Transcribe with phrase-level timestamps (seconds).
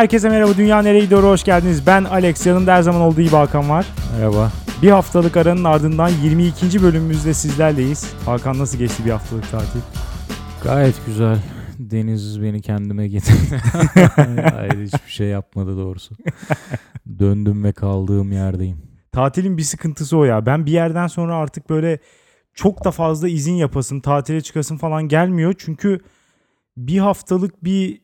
[0.00, 0.56] herkese merhaba.
[0.56, 1.22] Dünya nereye gidiyor?
[1.22, 1.86] Hoş geldiniz.
[1.86, 2.46] Ben Alex.
[2.46, 3.86] Yanımda her zaman olduğu gibi Hakan var.
[4.16, 4.52] Merhaba.
[4.82, 6.82] Bir haftalık aranın ardından 22.
[6.82, 8.14] bölümümüzde sizlerleyiz.
[8.24, 9.80] Hakan nasıl geçti bir haftalık tatil?
[10.64, 11.38] Gayet güzel.
[11.78, 13.60] Deniz beni kendime getirdi.
[14.54, 16.14] Hayır hiçbir şey yapmadı doğrusu.
[17.18, 18.78] Döndüm ve kaldığım yerdeyim.
[19.12, 20.46] Tatilin bir sıkıntısı o ya.
[20.46, 21.98] Ben bir yerden sonra artık böyle
[22.54, 25.54] çok da fazla izin yapasım, tatile çıkasım falan gelmiyor.
[25.58, 26.00] Çünkü
[26.76, 28.00] bir haftalık bir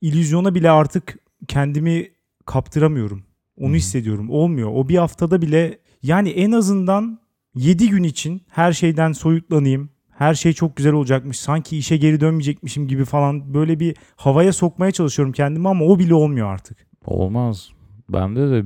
[0.00, 2.08] illüzyona bile artık kendimi
[2.46, 3.22] kaptıramıyorum.
[3.56, 4.30] Onu hissediyorum.
[4.30, 4.70] Olmuyor.
[4.74, 7.20] O bir haftada bile yani en azından
[7.54, 9.90] 7 gün için her şeyden soyutlanayım.
[10.10, 11.40] Her şey çok güzel olacakmış.
[11.40, 16.14] Sanki işe geri dönmeyecekmişim gibi falan böyle bir havaya sokmaya çalışıyorum kendimi ama o bile
[16.14, 16.86] olmuyor artık.
[17.04, 17.68] Olmaz.
[18.08, 18.64] Bende de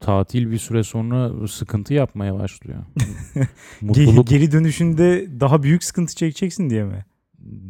[0.00, 2.84] tatil bir süre sonra sıkıntı yapmaya başlıyor.
[3.80, 7.04] Mutluluk geri dönüşünde daha büyük sıkıntı çekeceksin diye mi?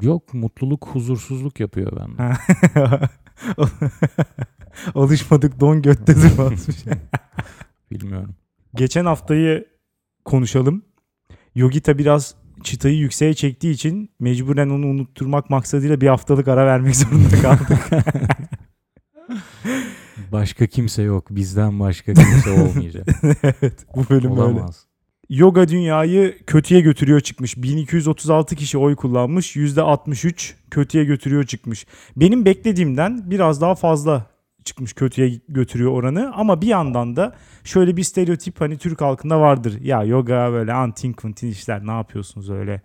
[0.03, 2.33] yok, mutluluk huzursuzluk yapıyor bende.
[4.95, 6.77] Alışmadık don götte durmazmış.
[7.91, 8.35] Bilmiyorum.
[8.75, 9.67] Geçen haftayı
[10.25, 10.83] konuşalım.
[11.55, 17.43] Yogita biraz çıtayı yükseğe çektiği için mecburen onu unutturmak maksadıyla bir haftalık ara vermek zorunda
[17.43, 17.69] kaldık.
[20.33, 21.27] Başka kimse yok.
[21.31, 23.09] Bizden başka kimse olmayacak.
[23.43, 24.43] evet bu bölüm böyle.
[24.43, 24.87] Olamaz.
[25.29, 27.57] Yoga dünyayı kötüye götürüyor çıkmış.
[27.57, 29.57] 1236 kişi oy kullanmış.
[29.57, 31.87] %63 kötüye götürüyor çıkmış.
[32.17, 34.27] Benim beklediğimden biraz daha fazla
[34.65, 36.33] çıkmış kötüye götürüyor oranı.
[36.35, 39.81] Ama bir yandan da şöyle bir stereotip hani Türk halkında vardır.
[39.81, 42.83] Ya yoga böyle antin kuntin işler ne yapıyorsunuz öyle.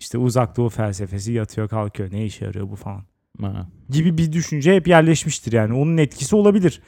[0.00, 3.02] İşte uzak doğu felsefesi yatıyor kalkıyor ne işe yarıyor bu falan
[3.40, 3.68] Ha.
[3.90, 5.74] gibi bir düşünce hep yerleşmiştir yani.
[5.74, 6.82] Onun etkisi olabilir.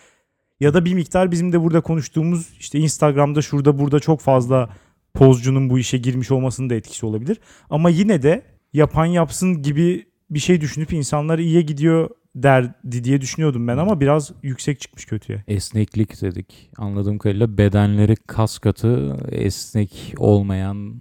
[0.61, 4.71] Ya da bir miktar bizim de burada konuştuğumuz işte Instagram'da şurada burada çok fazla
[5.15, 7.41] pozcunun bu işe girmiş olmasının da etkisi olabilir.
[7.71, 13.69] Ama yine de yapan yapsın gibi bir şey düşünüp insanlar iyiye gidiyor derdi diye düşünüyordum
[13.69, 15.45] ben ama biraz yüksek çıkmış kötüye.
[15.49, 16.71] Esneklik dedik.
[16.77, 21.01] Anladığım kadarıyla bedenleri kas katı esnek olmayan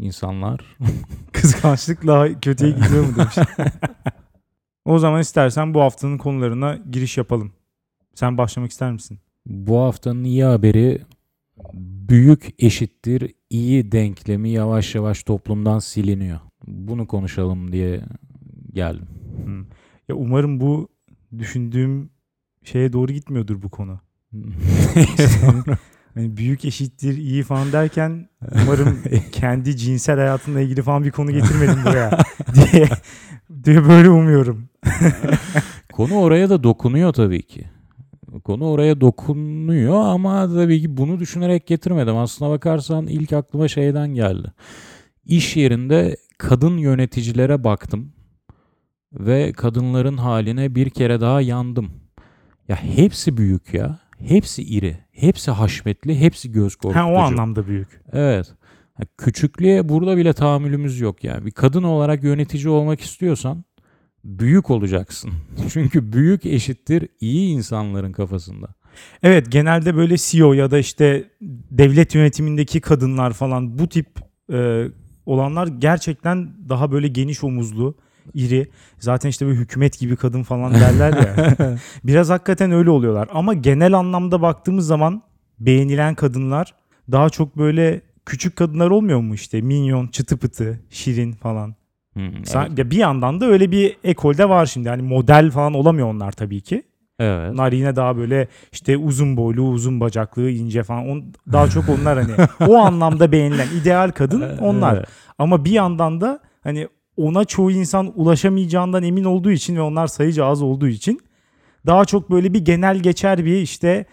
[0.00, 0.60] insanlar.
[1.32, 3.36] Kıskançlıkla kötüye gidiyor mu demiş.
[4.84, 7.52] o zaman istersen bu haftanın konularına giriş yapalım.
[8.14, 9.18] Sen başlamak ister misin?
[9.46, 11.00] Bu haftanın iyi haberi
[12.08, 16.40] büyük eşittir iyi denklemi yavaş yavaş toplumdan siliniyor.
[16.66, 18.00] Bunu konuşalım diye
[18.72, 19.06] geldim.
[19.44, 19.60] Hmm.
[20.08, 20.88] Ya umarım bu
[21.38, 22.10] düşündüğüm
[22.64, 24.00] şeye doğru gitmiyordur bu konu.
[26.14, 28.28] Hani büyük eşittir iyi falan derken
[28.62, 28.98] umarım
[29.32, 32.10] kendi cinsel hayatımla ilgili falan bir konu getirmedim buraya
[32.54, 32.88] diye,
[33.64, 34.68] diye böyle umuyorum.
[35.92, 37.64] Konu oraya da dokunuyor tabii ki.
[38.40, 42.16] Konu oraya dokunuyor ama tabii ki bunu düşünerek getirmedim.
[42.16, 44.52] Aslına bakarsan ilk aklıma şeyden geldi.
[45.24, 48.12] İş yerinde kadın yöneticilere baktım
[49.12, 51.90] ve kadınların haline bir kere daha yandım.
[52.68, 53.98] Ya hepsi büyük ya.
[54.18, 54.98] Hepsi iri.
[55.12, 56.20] Hepsi haşmetli.
[56.20, 57.04] Hepsi göz korkutucu.
[57.04, 58.02] Ha o anlamda büyük.
[58.12, 58.54] Evet.
[59.18, 61.46] Küçüklüğe burada bile tahammülümüz yok yani.
[61.46, 63.64] Bir kadın olarak yönetici olmak istiyorsan
[64.24, 65.30] büyük olacaksın.
[65.72, 68.68] Çünkü büyük eşittir iyi insanların kafasında.
[69.22, 71.30] Evet genelde böyle CEO ya da işte
[71.70, 74.06] devlet yönetimindeki kadınlar falan bu tip
[74.52, 74.84] e,
[75.26, 77.94] olanlar gerçekten daha böyle geniş omuzlu,
[78.34, 78.68] iri.
[78.98, 81.56] Zaten işte böyle hükümet gibi kadın falan derler ya.
[82.04, 83.28] Biraz hakikaten öyle oluyorlar.
[83.32, 85.22] Ama genel anlamda baktığımız zaman
[85.60, 86.74] beğenilen kadınlar
[87.12, 89.60] daha çok böyle küçük kadınlar olmuyor mu işte?
[89.60, 91.74] Minyon, çıtı pıtı, şirin falan.
[92.12, 92.78] Hmm, Sa- evet.
[92.78, 94.88] ya bir yandan da öyle bir ekolde var şimdi.
[94.88, 96.82] Yani model falan olamıyor onlar tabii ki.
[97.18, 97.52] evet.
[97.52, 101.08] Onlar yine daha böyle işte uzun boylu, uzun bacaklı, ince falan.
[101.08, 102.32] On, daha çok onlar hani
[102.70, 104.96] o anlamda beğenilen ideal kadın onlar.
[104.96, 105.08] Evet.
[105.38, 110.44] Ama bir yandan da hani ona çoğu insan ulaşamayacağından emin olduğu için ve onlar sayıca
[110.46, 111.20] az olduğu için
[111.86, 114.04] daha çok böyle bir genel geçer bir işte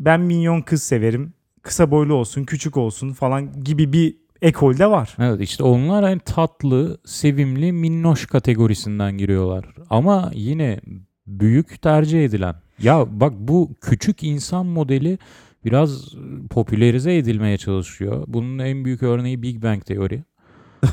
[0.00, 1.32] ben minyon kız severim.
[1.62, 5.16] Kısa boylu olsun, küçük olsun falan gibi bir ekolde var.
[5.18, 9.64] Evet işte onlar hani tatlı, sevimli, minnoş kategorisinden giriyorlar.
[9.90, 10.80] Ama yine
[11.26, 12.54] büyük tercih edilen.
[12.82, 15.18] Ya bak bu küçük insan modeli
[15.64, 16.14] biraz
[16.50, 18.24] popülerize edilmeye çalışıyor.
[18.26, 20.22] Bunun en büyük örneği Big Bang teori.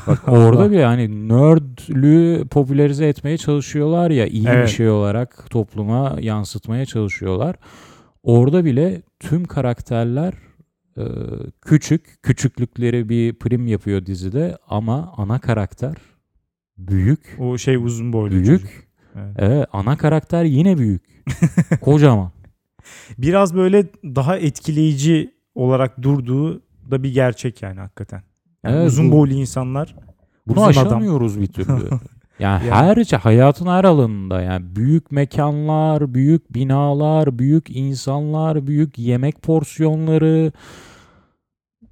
[0.08, 4.68] Bak orada bile hani nerdlüğü popülerize etmeye çalışıyorlar ya iyi Evet.
[4.68, 7.56] bir şey olarak topluma yansıtmaya çalışıyorlar.
[8.24, 10.34] Orada bile tüm karakterler
[11.62, 15.96] küçük, küçüklükleri bir prim yapıyor dizide ama ana karakter
[16.78, 18.46] büyük, O şey uzun boylu büyük.
[18.46, 18.70] çocuk.
[19.16, 19.36] Evet.
[19.38, 21.02] Evet, ana karakter yine büyük.
[21.82, 22.32] Kocaman.
[23.18, 26.62] Biraz böyle daha etkileyici olarak durduğu
[26.92, 28.24] da bir gerçek yani hakikaten.
[28.64, 29.96] Yani Evet, uzun bu- boylu insanlar
[30.48, 30.88] Bunu Uzun adam.
[30.88, 31.90] aşamıyoruz bir türlü.
[32.40, 39.00] Yani, Yani- her şey hayatın her alanında yani büyük mekanlar, büyük binalar, büyük insanlar, büyük
[39.00, 40.52] yemek porsiyonları,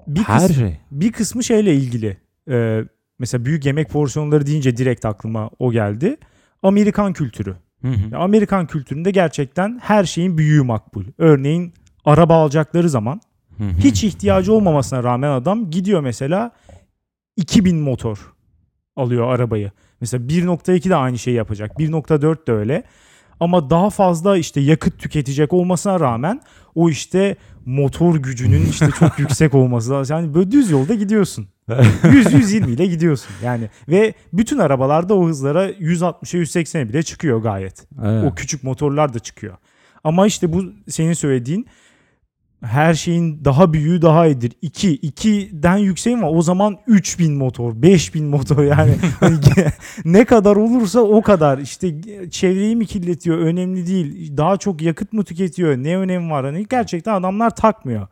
[0.08, 0.78] Bir, her kıs- şey.
[0.92, 2.18] bir kısmı şeyle ilgili.
[2.50, 2.82] Ee,
[3.20, 6.18] mesela büyük yemek porsiyonları deyince direkt aklıma o geldi.
[6.64, 7.56] Amerikan kültürü.
[7.82, 8.18] Hı hı.
[8.18, 11.04] Amerikan kültüründe gerçekten her şeyin büyüğü makbul.
[11.18, 11.74] Örneğin
[12.06, 13.22] araba alacakları zaman
[13.58, 13.70] Hı hı.
[13.78, 16.52] hiç ihtiyacı olmamasına rağmen adam gidiyor mesela
[17.38, 18.34] 2000 motor
[18.96, 19.72] alıyor arabayı.
[20.02, 21.72] Mesela 1.2 de aynı şeyi yapacak.
[21.80, 22.84] 1.4 de öyle.
[23.40, 26.42] Ama daha fazla işte yakıt tüketecek olmasına rağmen
[26.76, 30.18] o işte motor gücünün işte çok yüksek olması lazım.
[30.18, 31.48] Yani böyle düz yolda gidiyorsun.
[31.70, 33.32] 100-120 ile gidiyorsun.
[33.44, 37.88] Yani ve bütün arabalarda o hızlara 160'a 180'e bile çıkıyor gayet.
[38.04, 38.32] Evet.
[38.32, 39.58] O küçük motorlar da çıkıyor.
[40.04, 41.68] Ama işte bu senin söylediğin
[42.62, 44.52] her şeyin daha büyüğü daha iyidir.
[44.62, 46.32] 2, 2'den yükseği var.
[46.34, 49.38] O zaman 3000 motor, 5000 motor yani Hani
[50.06, 51.58] ne kadar olursa o kadar.
[51.58, 54.38] İşte çevreyi mi kirletiyor önemli değil.
[54.38, 56.46] Daha çok yakıt mı tüketiyor ne önemi var?
[56.46, 58.08] Hani gerçekten adamlar takmıyor.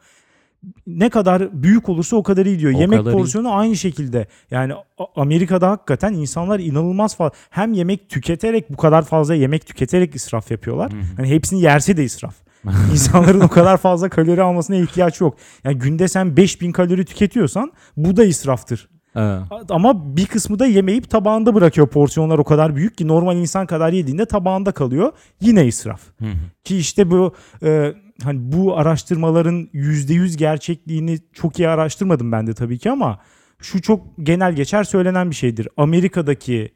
[0.88, 2.74] Ne kadar büyük olursa o kadar iyi diyor.
[2.74, 3.14] O yemek kadar iyi.
[3.14, 4.28] porsiyonu aynı şekilde.
[4.52, 4.74] Yani
[5.16, 10.92] Amerika'da hakikaten insanlar inanılmaz fazla hem yemek tüketerek bu kadar fazla yemek tüketerek israf yapıyorlar.
[10.92, 11.02] Hı hı.
[11.18, 12.49] Hani hepsini yerse de israf.
[12.92, 15.38] İnsanların o kadar fazla kalori almasına ihtiyaç yok.
[15.64, 18.90] Yani günde sen 5000 kalori tüketiyorsan bu da israftır.
[19.16, 19.42] Evet.
[19.70, 21.88] Ama bir kısmı da yemeyip tabağında bırakıyor.
[21.88, 25.14] Porsiyonlar o kadar büyük ki normal insan kadar yediğinde tabağında kalıyor.
[25.42, 26.02] Yine israf.
[26.20, 26.34] Hı hı.
[26.64, 27.34] Ki işte bu
[27.64, 33.20] e, hani bu araştırmaların %100 gerçekliğini çok iyi araştırmadım ben de tabii ki ama
[33.62, 35.68] şu çok genel geçer söylenen bir şeydir.
[35.78, 36.74] Amerika'daki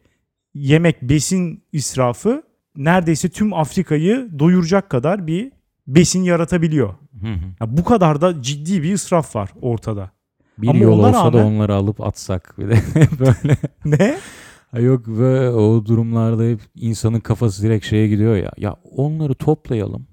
[0.53, 2.43] yemek besin israfı
[2.75, 5.51] neredeyse tüm Afrika'yı doyuracak kadar bir
[5.87, 6.89] besin yaratabiliyor.
[7.21, 7.45] Hı hı.
[7.61, 10.11] Ya bu kadar da ciddi bir israf var ortada.
[10.57, 12.75] Bir Ama yol olsa da rağmen- onları alıp atsak bir de
[13.19, 13.57] böyle.
[13.85, 14.17] Ne?
[14.71, 18.51] Ha Yok ve o durumlarda hep insanın kafası direkt şeye gidiyor ya.
[18.57, 20.07] Ya onları toplayalım.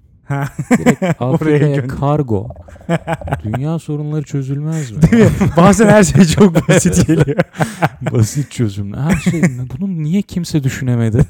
[0.77, 2.47] Direkt Afrika'ya kargo.
[3.43, 5.01] Dünya sorunları çözülmez mi?
[5.01, 5.31] Değil mi?
[5.57, 7.37] Bazen her şey çok basit geliyor.
[8.11, 8.99] Basit çözümler.
[8.99, 11.25] Her şey bunu niye kimse düşünemedi?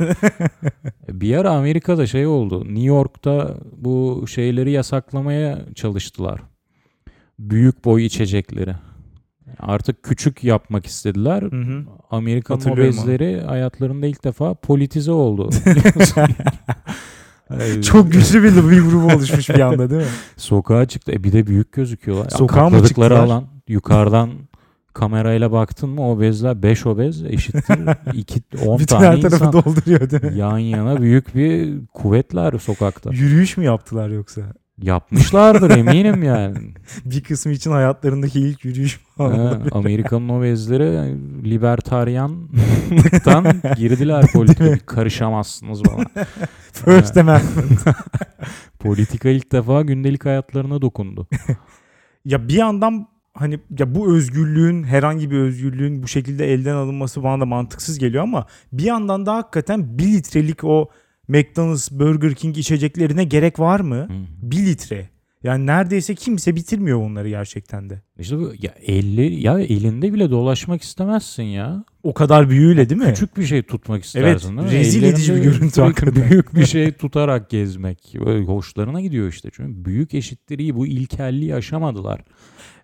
[1.09, 2.65] Bir ara Amerika'da şey oldu.
[2.65, 6.41] New York'ta bu şeyleri yasaklamaya çalıştılar.
[7.39, 8.75] Büyük boy içecekleri.
[9.59, 11.41] Artık küçük yapmak istediler.
[11.41, 11.83] Hı hı.
[12.11, 15.49] Amerikan obezleri hayatlarında ilk defa politize oldu.
[17.81, 20.07] Çok güçlü bir, bir grup oluşmuş bir anda değil mi?
[20.37, 21.11] Sokağa çıktı.
[21.11, 22.29] E bir de büyük gözüküyorlar.
[22.29, 23.11] Sokağa mı çıktılar?
[23.11, 24.29] alan yukarıdan
[24.93, 27.79] kamerayla baktın mı obezler 5 obez eşittir
[28.13, 29.53] 2 10 Bütün tane her tarafı insan.
[29.53, 30.37] dolduruyor değil mi?
[30.37, 33.09] Yan yana büyük bir kuvvetler sokakta.
[33.09, 34.41] Yürüyüş mü yaptılar yoksa?
[34.81, 36.57] Yapmışlardır eminim yani.
[37.05, 38.99] Bir kısmı için hayatlarındaki ilk yürüyüş?
[39.17, 41.15] Ha, Amerika'nın obezleri
[41.51, 44.77] libertaryanlıktan girdiler politikaya.
[44.85, 46.05] Karışamazsınız bana.
[46.73, 47.79] First Amendment.
[48.79, 51.27] Politika ilk defa gündelik hayatlarına dokundu.
[52.25, 57.41] Ya bir yandan hani ya bu özgürlüğün herhangi bir özgürlüğün bu şekilde elden alınması bana
[57.41, 60.89] da mantıksız geliyor ama bir yandan da hakikaten bir litrelik o
[61.27, 63.95] McDonald's, Burger King içeceklerine gerek var mı?
[63.95, 64.13] Hı.
[64.41, 65.09] Bir litre.
[65.43, 68.01] Yani neredeyse kimse bitirmiyor onları gerçekten de.
[68.19, 71.83] İşte bu ya elli ya elinde bile dolaşmak istemezsin ya.
[72.03, 73.07] O kadar büyüğüyle değil mi?
[73.07, 74.73] Küçük bir şey tutmak istersin değil mi?
[74.73, 76.23] rezil edici bir görüntü hakikaten.
[76.29, 78.15] Büyük bir şey tutarak gezmek.
[78.25, 79.49] Böyle hoşlarına gidiyor işte.
[79.53, 80.75] Çünkü büyük eşittir iyi.
[80.75, 82.21] Bu ilkelliği aşamadılar.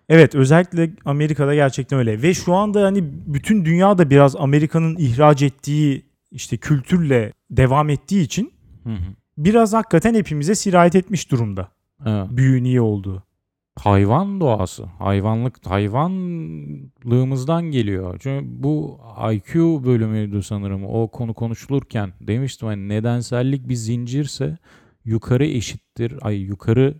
[0.08, 2.22] Evet özellikle Amerika'da gerçekten öyle.
[2.22, 8.22] Ve şu anda hani bütün dünya da biraz Amerika'nın ihraç ettiği işte kültürle devam ettiği
[8.22, 8.52] için
[8.84, 9.14] Hı hı.
[9.38, 11.68] biraz hakikaten hepimize sirayet etmiş durumda.
[12.06, 12.26] Evet.
[12.30, 13.22] Büyüğün iyi olduğu.
[13.78, 14.84] Hayvan doğası.
[14.84, 18.18] Hayvanlık, hayvanlığımızdan geliyor.
[18.20, 19.00] Çünkü bu
[19.32, 20.84] IQ bölümüydü sanırım.
[20.84, 24.58] O konu konuşulurken demiştim hani nedensellik bir zincirse
[25.04, 26.14] yukarı eşittir.
[26.22, 26.94] Ay yukarı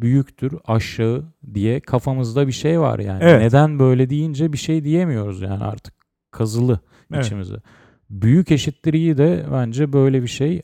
[0.00, 3.18] büyüktür aşağı diye kafamızda bir şey var yani.
[3.22, 3.40] Evet.
[3.40, 5.94] Neden böyle deyince bir şey diyemiyoruz yani artık
[6.30, 6.80] kazılı
[7.12, 7.26] Evet.
[7.26, 7.56] içimize.
[8.12, 10.62] Büyük eşittir iyi de bence böyle bir şey.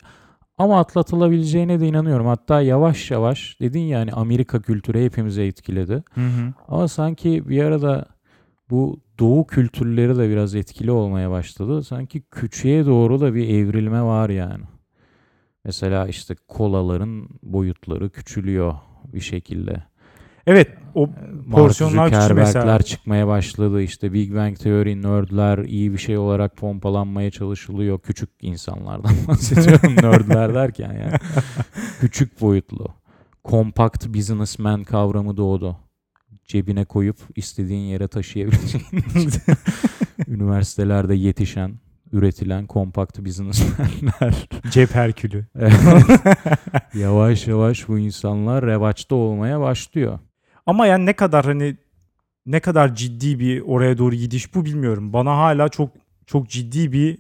[0.59, 2.27] Ama atlatılabileceğine de inanıyorum.
[2.27, 6.03] Hatta yavaş yavaş dedin yani Amerika kültürü hepimizi etkiledi.
[6.69, 8.07] Ama sanki bir arada
[8.71, 11.83] bu doğu kültürleri de biraz etkili olmaya başladı.
[11.85, 14.65] Sanki küçüğe doğru da bir evrilme var yani.
[15.65, 18.75] Mesela işte kolaların boyutları küçülüyor
[19.13, 19.83] bir şekilde.
[20.49, 21.11] Evet o
[21.51, 22.83] Porsiyonlar küçük mesela.
[22.83, 23.83] çıkmaya başladı.
[23.83, 27.99] İşte Big Bang Theory nerdler iyi bir şey olarak pompalanmaya çalışılıyor.
[28.01, 31.13] Küçük insanlardan bahsediyorum nerdler derken yani.
[32.01, 32.87] Küçük boyutlu.
[33.45, 35.77] Compact businessman kavramı doğdu.
[36.45, 38.87] Cebine koyup istediğin yere taşıyabileceğin.
[40.29, 41.73] Üniversitelerde yetişen
[42.13, 45.47] üretilen kompakt businessmenler Cep Herkülü.
[46.95, 50.19] yavaş yavaş bu insanlar revaçta olmaya başlıyor.
[50.69, 51.77] Ama yani ne kadar hani
[52.47, 55.13] ne kadar ciddi bir oraya doğru gidiş bu bilmiyorum.
[55.13, 55.91] Bana hala çok
[56.27, 57.19] çok ciddi bir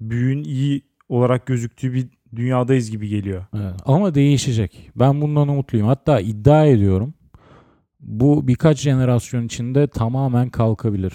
[0.00, 3.44] büyün iyi olarak gözüktüğü bir dünyadayız gibi geliyor.
[3.54, 3.74] Evet.
[3.84, 4.90] Ama değişecek.
[4.96, 5.86] Ben bundan umutluyum.
[5.86, 7.14] Hatta iddia ediyorum.
[8.00, 11.14] Bu birkaç jenerasyon içinde tamamen kalkabilir.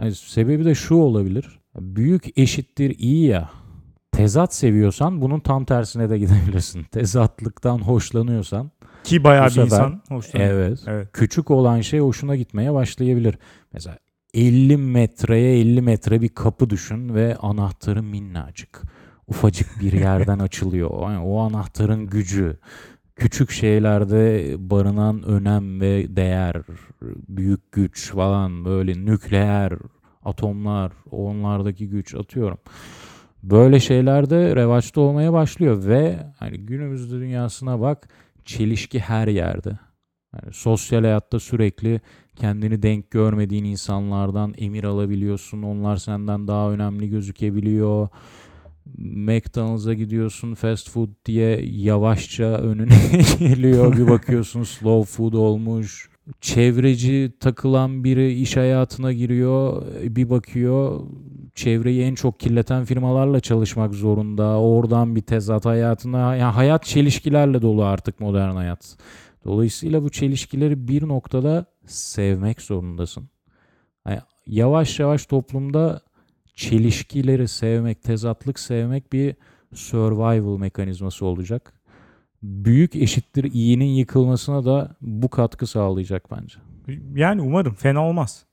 [0.00, 1.58] Yani sebebi de şu olabilir.
[1.80, 3.50] Büyük eşittir iyi ya.
[4.12, 6.84] Tezat seviyorsan bunun tam tersine de gidebilirsin.
[6.90, 8.70] Tezatlıktan hoşlanıyorsan.
[9.04, 10.50] Ki bayağı Bu bir sefer- insan hoşlanıyor.
[10.50, 10.78] Evet.
[10.86, 11.08] Evet.
[11.12, 13.38] Küçük olan şey hoşuna gitmeye başlayabilir.
[13.72, 13.98] Mesela
[14.34, 18.82] 50 metreye 50 metre bir kapı düşün ve anahtarı minnacık.
[19.26, 21.02] Ufacık bir yerden açılıyor.
[21.02, 22.56] Yani o anahtarın gücü,
[23.16, 26.56] küçük şeylerde barınan önem ve değer,
[27.28, 29.72] büyük güç falan böyle nükleer
[30.24, 32.58] atomlar, onlardaki güç atıyorum.
[33.42, 38.08] Böyle şeylerde revaçta olmaya başlıyor ve hani günümüzde dünyasına bak
[38.50, 39.78] çelişki her yerde.
[40.34, 42.00] Yani sosyal hayatta sürekli
[42.36, 45.62] kendini denk görmediğin insanlardan emir alabiliyorsun.
[45.62, 48.08] Onlar senden daha önemli gözükebiliyor.
[48.98, 52.98] McDonald's'a gidiyorsun fast food diye yavaşça önüne
[53.38, 53.96] geliyor.
[53.96, 56.10] Bir bakıyorsun slow food olmuş.
[56.40, 59.82] Çevreci takılan biri iş hayatına giriyor.
[60.02, 61.00] Bir bakıyor
[61.60, 64.60] çevreyi en çok kirleten firmalarla çalışmak zorunda.
[64.60, 66.36] Oradan bir tezat hayatına.
[66.36, 68.96] Yani hayat çelişkilerle dolu artık modern hayat.
[69.44, 73.28] Dolayısıyla bu çelişkileri bir noktada sevmek zorundasın.
[74.06, 76.00] Yani yavaş yavaş toplumda
[76.54, 79.36] çelişkileri sevmek, tezatlık sevmek bir
[79.74, 81.72] survival mekanizması olacak.
[82.42, 86.58] Büyük eşittir iyinin yıkılmasına da bu katkı sağlayacak bence.
[87.14, 88.44] Yani umarım fena olmaz.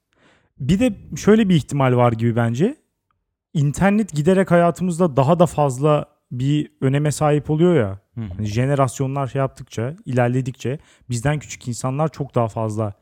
[0.59, 2.75] Bir de şöyle bir ihtimal var gibi bence.
[3.57, 7.99] İnternet giderek hayatımızda daha da fazla bir öneme sahip oluyor ya.
[8.37, 12.93] Hani jenerasyonlar şey yaptıkça, ilerledikçe bizden küçük insanlar çok daha fazla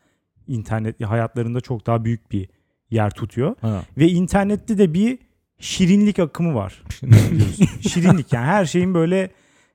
[0.47, 2.49] internet hayatlarında çok daha büyük bir
[2.89, 3.55] yer tutuyor.
[3.61, 3.83] Ha.
[3.97, 5.19] Ve internette de bir
[5.59, 6.83] şirinlik akımı var.
[7.81, 9.29] şirinlik yani her şeyin böyle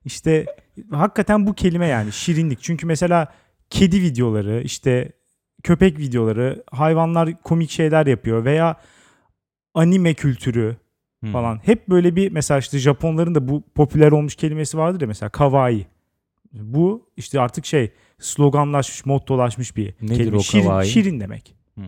[0.05, 0.47] işte
[0.91, 2.63] hakikaten bu kelime yani şirinlik.
[2.63, 3.33] Çünkü mesela
[3.71, 5.13] kedi videoları işte
[5.63, 8.77] köpek videoları hayvanlar komik şeyler yapıyor veya
[9.75, 10.77] anime kültürü
[11.25, 11.33] Hı.
[11.33, 11.61] falan.
[11.65, 15.87] Hep böyle bir mesela işte Japonların da bu popüler olmuş kelimesi vardır ya mesela kawaii.
[16.53, 20.37] Bu işte artık şey sloganlaşmış, mottolaşmış bir Nedir kelime.
[20.37, 20.89] o şirin, kawaii?
[20.89, 21.55] şirin demek.
[21.79, 21.83] Hı.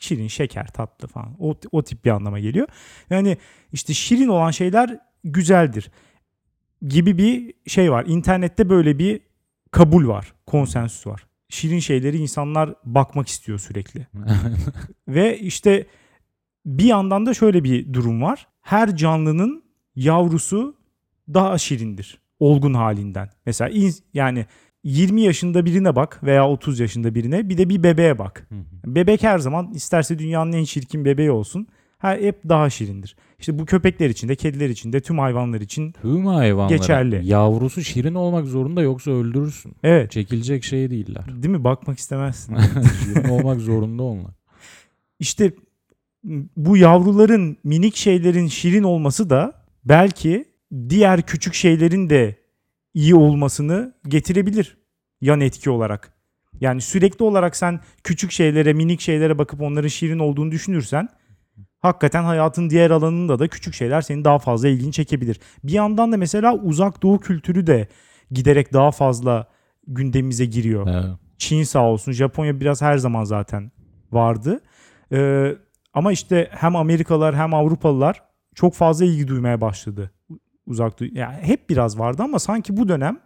[0.00, 1.36] Şirin, şeker, tatlı falan.
[1.38, 2.68] O, o tip bir anlama geliyor.
[3.10, 3.36] Yani
[3.72, 5.90] işte şirin olan şeyler güzeldir
[6.88, 8.04] gibi bir şey var.
[8.08, 9.20] İnternette böyle bir
[9.70, 11.26] kabul var, konsensüs var.
[11.48, 14.06] Şirin şeyleri insanlar bakmak istiyor sürekli.
[15.08, 15.86] Ve işte
[16.66, 18.46] bir yandan da şöyle bir durum var.
[18.62, 19.62] Her canlının
[19.96, 20.76] yavrusu
[21.34, 22.18] daha şirindir.
[22.38, 23.28] Olgun halinden.
[23.46, 24.46] Mesela in- yani
[24.84, 28.46] 20 yaşında birine bak veya 30 yaşında birine bir de bir bebeğe bak.
[28.48, 28.94] Hı hı.
[28.94, 31.66] Bebek her zaman isterse dünyanın en çirkin bebeği olsun.
[31.98, 33.16] Her, hep daha şirindir.
[33.38, 35.92] İşte bu köpekler için de, kediler için de, tüm hayvanlar için.
[35.92, 37.26] Tüm hayvanlara Geçerli.
[37.26, 39.72] yavrusu şirin olmak zorunda yoksa öldürürsün.
[39.82, 40.10] Evet.
[40.10, 41.26] Çekilecek şey değiller.
[41.42, 41.64] Değil mi?
[41.64, 42.56] Bakmak istemezsin.
[43.04, 44.30] şirin olmak zorunda onlar.
[45.18, 45.52] İşte
[46.56, 50.44] bu yavruların minik şeylerin şirin olması da belki
[50.88, 52.36] diğer küçük şeylerin de
[52.94, 54.78] iyi olmasını getirebilir
[55.20, 56.14] yan etki olarak.
[56.60, 61.08] Yani sürekli olarak sen küçük şeylere, minik şeylere bakıp onların şirin olduğunu düşünürsen
[61.78, 65.40] hakikaten hayatın diğer alanında da küçük şeyler senin daha fazla ilgini çekebilir.
[65.64, 67.88] Bir yandan da mesela uzak doğu kültürü de
[68.30, 69.48] giderek daha fazla
[69.86, 70.86] gündemimize giriyor.
[70.90, 71.18] Evet.
[71.38, 72.12] Çin sağ olsun.
[72.12, 73.72] Japonya biraz her zaman zaten
[74.12, 74.60] vardı.
[75.12, 75.56] Ee,
[75.94, 78.22] ama işte hem Amerikalılar hem Avrupalılar
[78.54, 80.10] çok fazla ilgi duymaya başladı.
[80.66, 81.00] Uzak.
[81.00, 83.18] Yani hep biraz vardı ama sanki bu dönem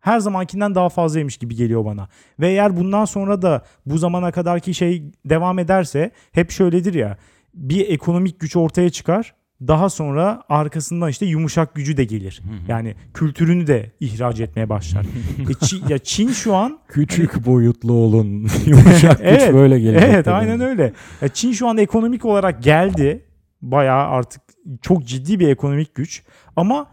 [0.00, 2.08] her zamankinden daha fazlaymış gibi geliyor bana.
[2.40, 7.16] Ve eğer bundan sonra da bu zamana kadarki şey devam ederse hep şöyledir ya.
[7.54, 9.34] Bir ekonomik güç ortaya çıkar.
[9.68, 12.42] Daha sonra arkasından işte yumuşak gücü de gelir.
[12.68, 15.06] Yani kültürünü de ihraç etmeye başlar.
[15.40, 18.48] E Çin- ya Çin şu an Küçük boyutlu olun.
[18.66, 20.08] Yumuşak güç Evet, böyle gelecek.
[20.10, 20.34] Evet tabii.
[20.34, 20.92] aynen öyle.
[21.20, 23.24] Ya Çin şu an ekonomik olarak geldi.
[23.62, 24.42] Bayağı artık
[24.82, 26.22] çok ciddi bir ekonomik güç.
[26.56, 26.86] Ama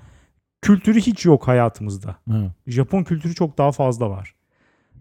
[0.61, 2.15] kültürü hiç yok hayatımızda.
[2.31, 2.51] Evet.
[2.67, 4.33] Japon kültürü çok daha fazla var.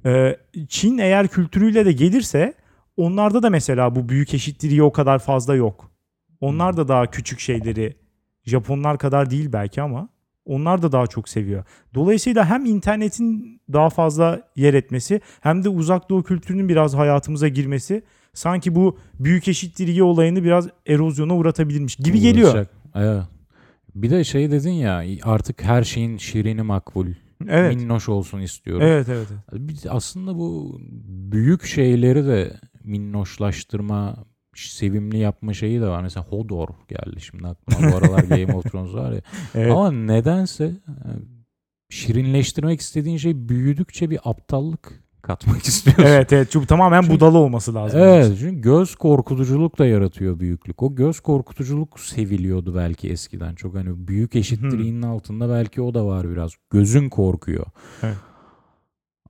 [0.06, 0.36] Ee,
[0.68, 2.54] Çin eğer kültürüyle de gelirse
[2.96, 5.90] onlarda da mesela bu büyük eşittiriği o kadar fazla yok.
[6.40, 7.96] Onlar da daha küçük şeyleri
[8.44, 10.08] Japonlar kadar değil belki ama
[10.46, 11.64] Onlar da daha çok seviyor.
[11.94, 18.02] Dolayısıyla hem internetin daha fazla yer etmesi hem de uzak doğu kültürünün biraz hayatımıza girmesi
[18.34, 22.48] sanki bu büyük eşittir iyi olayını biraz erozyona uğratabilirmiş gibi geliyor.
[22.48, 22.70] Uğraşacak.
[22.94, 23.22] Evet.
[23.94, 27.06] Bir de şey dedin ya artık her şeyin şirini makbul.
[27.48, 27.76] Evet.
[27.76, 28.86] Minnoş olsun istiyorum.
[28.86, 29.26] Evet evet.
[29.30, 29.68] evet.
[29.68, 30.80] Biz aslında bu
[31.32, 34.24] büyük şeyleri de minnoşlaştırma,
[34.58, 36.02] sevimli yapma şeyi de var.
[36.02, 37.92] Mesela Hodor geldi şimdi aklıma.
[37.92, 39.20] Bu aralar Game of Thrones var ya.
[39.54, 39.72] Evet.
[39.72, 40.98] Ama nedense e,
[41.90, 46.02] şirinleştirmek istediğin şey büyüdükçe bir aptallık katmak istiyorsun.
[46.06, 48.00] Evet evet çünkü tamamen Çünkü- budala olması lazım.
[48.00, 50.82] Evet çünkü göz korkutuculuk da yaratıyor büyüklük.
[50.82, 53.54] O göz korkutuculuk seviliyordu belki eskiden.
[53.54, 56.52] Çok hani büyük eşitliğinin altında belki o da var biraz.
[56.70, 57.66] Gözün korkuyor.
[58.02, 58.16] Evet.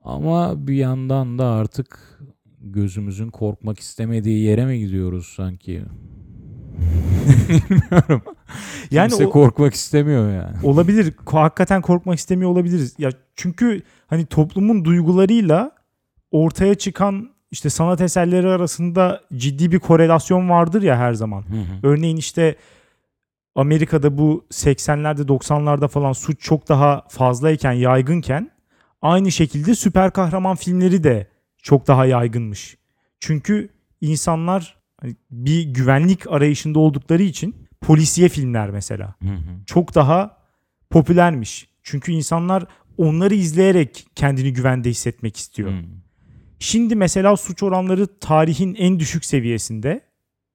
[0.04, 2.18] Ama bir yandan da artık
[2.72, 5.82] gözümüzün korkmak istemediği yere mi gidiyoruz sanki?
[7.48, 8.22] Bilmiyorum.
[8.90, 10.56] Yani Kimse o- korkmak istemiyor yani.
[10.62, 11.14] Olabilir.
[11.26, 12.94] Hakikaten korkmak istemiyor olabiliriz.
[12.98, 15.72] Ya çünkü hani toplumun duygularıyla
[16.30, 21.42] ortaya çıkan işte sanat eserleri arasında ciddi bir korelasyon vardır ya her zaman.
[21.42, 21.78] Hı hı.
[21.82, 22.56] Örneğin işte
[23.54, 28.50] Amerika'da bu 80'lerde 90'larda falan suç çok daha fazlayken yaygınken
[29.02, 31.26] aynı şekilde süper kahraman filmleri de
[31.66, 32.76] çok daha yaygınmış.
[33.20, 33.68] Çünkü
[34.00, 39.64] insanlar hani bir güvenlik arayışında oldukları için polisiye filmler mesela Hı hı.
[39.66, 40.38] çok daha
[40.90, 41.68] popülermiş.
[41.82, 42.66] Çünkü insanlar
[42.98, 45.70] onları izleyerek kendini güvende hissetmek istiyor.
[45.70, 45.82] Hı.
[46.58, 50.00] Şimdi mesela suç oranları tarihin en düşük seviyesinde.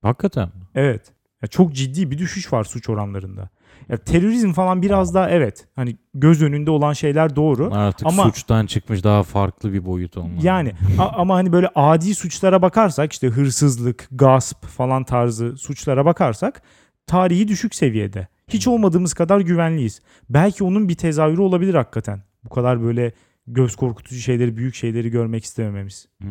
[0.02, 0.52] Hakikaten?
[0.76, 1.14] Evet.
[1.42, 3.50] Ya çok ciddi bir düşüş var suç oranlarında.
[3.90, 5.68] Ya terörizm falan biraz daha evet.
[5.76, 7.70] Hani göz önünde olan şeyler doğru.
[7.74, 10.42] Artık Ama- suçtan çıkmış daha farklı bir boyut onlar.
[10.42, 16.62] Yani ama hani böyle adi suçlara bakarsak işte hırsızlık, gasp falan tarzı suçlara bakarsak
[17.08, 18.28] tarihi düşük seviyede.
[18.48, 20.02] Hiç olmadığımız kadar güvenliyiz.
[20.30, 22.24] Belki onun bir tezahürü olabilir hakikaten.
[22.44, 23.12] Bu kadar böyle
[23.48, 26.08] göz korkutucu şeyleri, büyük şeyleri görmek istemememiz.
[26.22, 26.28] Hı.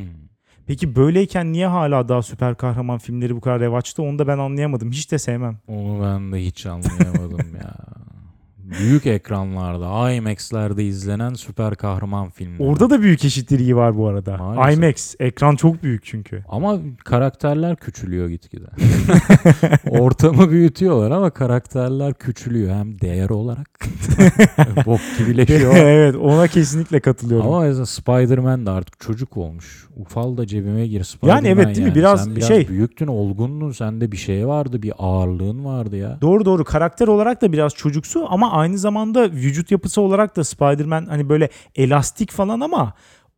[0.67, 4.91] Peki böyleyken niye hala daha süper kahraman filmleri bu kadar revaçta onu da ben anlayamadım.
[4.91, 5.59] Hiç de sevmem.
[5.69, 7.75] Onu ben de hiç anlayamadım ya.
[8.79, 12.63] Büyük ekranlarda, IMAX'lerde izlenen süper kahraman filmleri.
[12.63, 14.37] Orada da büyük eşitliği var bu arada.
[14.37, 14.79] Maalesef.
[14.79, 16.45] IMAX ekran çok büyük çünkü.
[16.49, 18.67] Ama karakterler küçülüyor gitgide.
[19.91, 22.75] Ortamı büyütüyorlar ama karakterler küçülüyor.
[22.75, 23.69] Hem değer olarak
[24.87, 25.77] bok gibileşiyor.
[25.77, 27.47] evet ona kesinlikle katılıyorum.
[27.47, 29.87] Ama mesela Spider-Man de artık çocuk olmuş.
[29.97, 31.95] Ufal da cebime gir Spider-Man Yani evet değil mi?
[31.95, 33.73] Biraz Sen biraz şey- büyüktün, olgundun.
[33.73, 36.19] Sende bir şey vardı, bir ağırlığın vardı ya.
[36.21, 41.07] Doğru doğru karakter olarak da biraz çocuksu ama aynı zamanda vücut yapısı olarak da Spider-Man
[41.07, 42.95] hani böyle elastik falan ama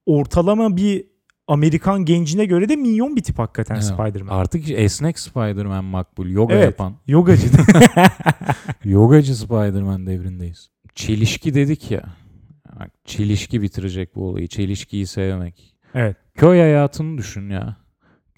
[0.07, 1.05] ortalama bir
[1.49, 3.85] Amerikan gencine göre de minyon bir tip hakikaten Evet.
[3.85, 4.39] Spider-Man.
[4.39, 6.29] Artık esnek Spider-Man makbul.
[6.29, 6.65] Yoga Evet.
[6.65, 6.95] yapan.
[7.07, 7.47] Yogacı.
[8.85, 10.71] Yogacı Spider-Man devrindeyiz.
[10.95, 12.03] Çelişki dedik ya.
[12.81, 14.49] Bak, Çelişki bitirecek bu olayı.
[14.49, 15.75] Çelişkiyi sevmek.
[15.95, 16.17] evet.
[16.35, 17.77] Köy hayatını düşün ya.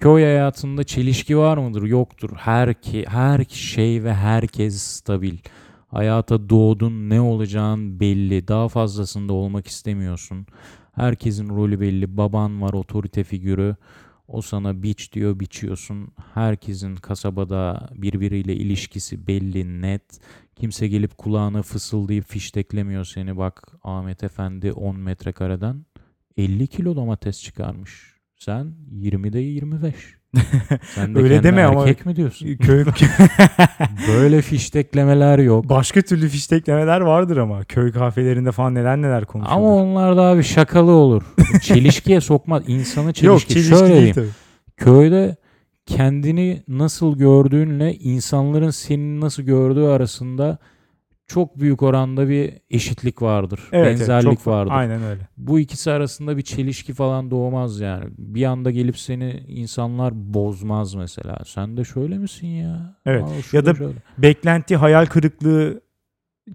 [0.00, 1.82] Köy hayatında çelişki var mıdır?
[1.82, 2.30] Yoktur.
[2.36, 5.38] Her, ki, her şey ve herkes stabil.
[5.94, 8.48] Hayata doğdun ne olacağın belli.
[8.48, 10.46] Daha fazlasında olmak istemiyorsun.
[10.92, 12.16] Herkesin rolü belli.
[12.16, 13.76] Baban var otorite figürü.
[14.28, 16.08] O sana biç diyor biçiyorsun.
[16.34, 20.20] Herkesin kasabada birbiriyle ilişkisi belli net.
[20.56, 23.36] Kimse gelip kulağına fısıldayıp fişteklemiyor seni.
[23.36, 25.86] Bak Ahmet Efendi 10 metrekareden
[26.36, 28.14] 50 kilo domates çıkarmış.
[28.36, 29.94] Sen 20'de 25.
[30.94, 32.56] Sen de Öyle deme ama- erkek mi diyorsun?
[32.62, 32.84] Köy
[34.08, 35.68] Böyle fişteklemeler yok.
[35.68, 39.66] başka türlü fişteklemeler vardır ama köy kahvelerinde falan neler neler konuşuyorlar.
[39.66, 41.22] Ama onlar daha bir şakalı olur.
[41.62, 42.62] Çelişkiye sokmaz.
[42.66, 43.26] İnsanı çelişki.
[43.26, 44.28] Yok çelişki Şöyle değil tabii.
[44.76, 45.36] Köyde
[45.86, 50.58] kendini nasıl gördüğünle insanların seni nasıl gördüğü arasında
[51.26, 53.60] çok büyük oranda bir eşitlik vardır.
[53.72, 54.72] Evet, evet, benzerlik çok- vardır.
[54.74, 55.28] Aynen öyle.
[55.36, 58.04] Bu ikisi arasında bir çelişki falan doğmaz yani.
[58.18, 61.38] Bir anda gelip seni insanlar bozmaz mesela.
[61.46, 62.96] Sen de şöyle misin ya?
[63.06, 63.24] Evet.
[63.24, 63.98] Aa, Ya da şöyle.
[64.18, 65.80] Beklenti, hayal kırıklığı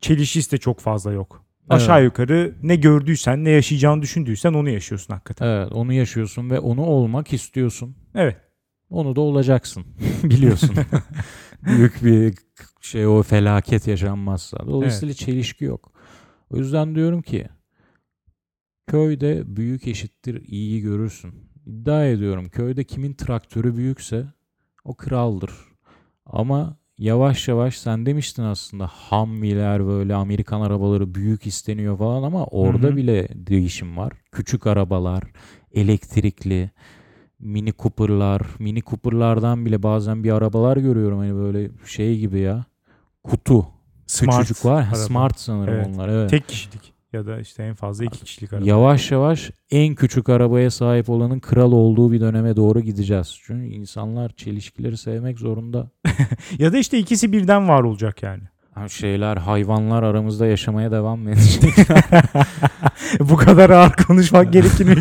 [0.01, 1.45] çelişkisi de çok fazla yok.
[1.69, 2.05] Aşağı Evet.
[2.05, 5.47] yukarı ne gördüysen, ne yaşayacağını düşündüysen onu yaşıyorsun hakikaten.
[5.47, 7.95] Evet onu yaşıyorsun ve onu olmak istiyorsun.
[8.15, 8.37] Evet.
[8.89, 9.85] Onu da olacaksın.
[10.23, 10.75] Biliyorsun.
[11.65, 12.33] Büyük bir
[12.81, 14.67] şey o felaket yaşanmazsa.
[14.67, 15.91] Dolayısıyla çelişki yok.
[16.49, 17.47] O yüzden diyorum ki
[18.87, 21.33] köyde büyük eşittir iyiyi görürsün.
[21.65, 24.25] İddia ediyorum köyde kimin traktörü büyükse
[24.83, 25.51] o kraldır.
[26.25, 32.87] Ama yavaş yavaş sen demiştin aslında Humvee'ler böyle Amerikan arabaları büyük isteniyor falan ama orada
[32.87, 32.95] Hı hı.
[32.95, 34.13] bile değişim var.
[34.31, 35.23] Küçük arabalar,
[35.71, 36.71] elektrikli,
[37.39, 42.65] Mini Cooper'lar, Mini Cooper'lardan bile bazen bir arabalar görüyorum hani böyle şey gibi ya.
[43.29, 43.65] Kutu.
[44.07, 44.83] Smart Küçücük var.
[44.83, 44.95] Araba.
[44.95, 45.87] Smart sanırım Evet.
[45.87, 46.09] onlar.
[46.09, 46.29] Evet.
[46.29, 48.65] Tek kişilik ya da işte en fazla iki kişilik araba.
[48.65, 53.39] Yavaş yavaş en küçük arabaya sahip olanın kral olduğu bir döneme doğru gideceğiz.
[53.43, 55.91] Çünkü insanlar çelişkileri sevmek zorunda.
[56.59, 58.43] Ya da işte ikisi birden var olacak yani.
[58.87, 61.73] Şeyler, hayvanlar aramızda yaşamaya devam mı edecek?
[63.19, 64.95] Bu kadar ağır konuşmak gerekir mi.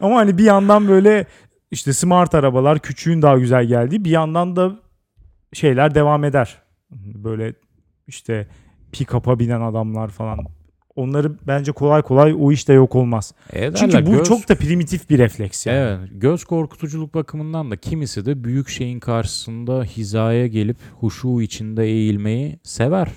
[0.00, 1.26] Ama hani bir yandan böyle
[1.70, 4.78] işte smart arabalar küçüğün daha güzel geldiği bir yandan da
[5.52, 6.62] şeyler devam eder.
[7.14, 7.54] Böyle
[8.06, 8.46] işte
[8.92, 10.38] pick-up'a binen adamlar falan.
[10.96, 13.34] Onları bence kolay kolay o işte yok olmaz.
[13.52, 13.76] Ederler.
[13.76, 15.78] Çünkü bu Göz- çok da primitif bir refleks yani.
[15.78, 22.58] Evet, göz korkutuculuk bakımından da kimisi de büyük şeyin karşısında hizaya gelip huşu içinde eğilmeyi
[22.62, 23.08] sever.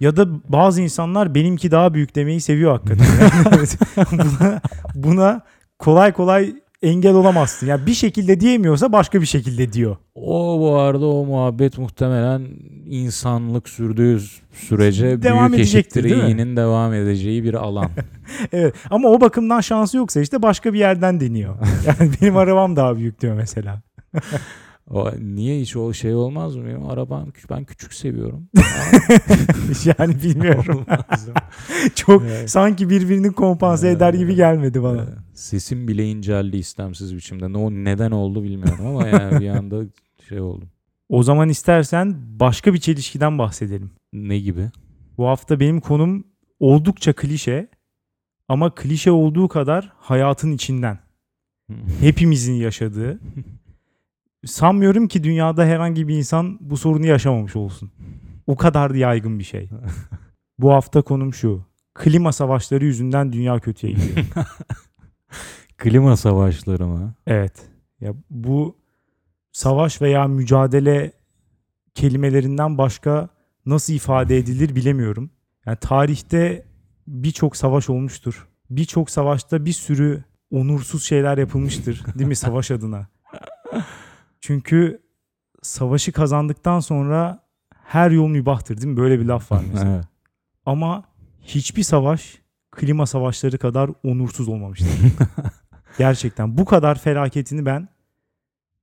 [0.00, 3.06] Ya da bazı insanlar benimki daha büyük demeyi seviyor hakikaten.
[3.06, 3.66] Yani
[4.12, 4.60] buna,
[4.94, 5.40] buna
[5.78, 6.54] kolay kolay
[6.86, 7.66] engel olamazsın.
[7.66, 9.96] Yani bir şekilde diyemiyorsa başka bir şekilde diyor.
[10.14, 12.46] O bu arada o muhabbet muhtemelen
[12.86, 14.20] insanlık sürdüğü
[14.52, 17.90] sürece Devam büyük edecektir, eşittir iyinin devam edeceği bir alan.
[18.52, 21.56] Evet ama o bakımdan şansı yoksa işte başka bir yerden deniyor.
[21.86, 23.82] Yani benim arabam daha büyük diyor mesela.
[24.90, 26.66] O, niye hiç o şey olmaz mı?
[26.66, 27.28] Benim arabam.
[27.50, 28.48] Ben küçük seviyorum.
[29.98, 30.86] yani bilmiyorum.
[31.94, 32.50] Çok Evet.
[32.50, 35.06] sanki birbirini kompanse eder gibi gelmedi bana.
[35.34, 37.52] Sesim bile inceldi istemsiz biçimde.
[37.52, 39.82] Ne o neden oldu bilmiyorum ama yani bir anda
[40.28, 40.68] şey oldum.
[41.08, 43.90] O zaman istersen başka bir çelişkiden bahsedelim.
[44.12, 44.70] Ne gibi?
[45.18, 46.24] Bu hafta benim konum
[46.60, 47.68] oldukça klişe
[48.48, 50.98] ama klişe olduğu kadar hayatın içinden.
[52.00, 53.20] Hepimizin yaşadığı.
[54.44, 57.90] Sanmıyorum ki dünyada herhangi bir insan bu sorunu yaşamamış olsun.
[58.46, 59.68] O kadar yaygın bir şey.
[60.58, 61.64] Bu hafta konum şu.
[61.94, 64.26] Klima savaşları yüzünden dünya kötüye gidiyor.
[65.76, 67.14] Klima savaşları mı?
[67.26, 67.52] Evet.
[68.00, 68.76] Ya bu
[69.52, 71.12] savaş veya mücadele
[71.94, 73.28] kelimelerinden başka
[73.66, 75.30] nasıl ifade edilir bilemiyorum.
[75.66, 76.64] Yani tarihte
[77.06, 78.48] birçok savaş olmuştur.
[78.70, 83.06] Birçok savaşta bir sürü onursuz şeyler yapılmıştır, değil mi savaş adına?
[84.46, 85.02] Çünkü
[85.62, 87.42] savaşı kazandıktan sonra
[87.84, 88.96] her yol mübahtır, değil mi?
[88.96, 89.94] Böyle bir laf var mesela.
[89.94, 90.04] Evet.
[90.66, 91.04] Ama
[91.42, 92.38] hiçbir savaş
[92.70, 94.88] klima savaşları kadar onursuz olmamıştır.
[95.98, 97.88] Gerçekten bu kadar felaketini ben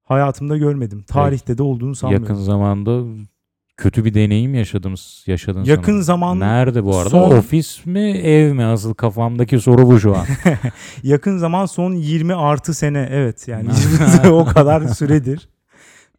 [0.04, 1.04] hayatımda görmedim.
[1.08, 2.24] Tarihte de olduğunu sanmıyorum.
[2.28, 3.02] Yakın zamanda
[3.78, 4.96] kötü bir deneyim yaşadım
[5.28, 6.04] yaşadın Yakın sanırım.
[6.04, 7.10] zaman Nerede bu arada?
[7.10, 8.64] son- Ofis mi ev mi?
[8.66, 10.26] Asıl kafamdaki soru bu şu an.
[11.04, 13.70] yakın zaman son 20 artı sene evet yani
[14.32, 15.50] o kadar süredir.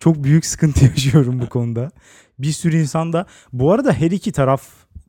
[0.05, 1.91] Çok büyük sıkıntı yaşıyorum bu konuda.
[2.39, 4.63] Bir sürü insan da bu arada her iki taraf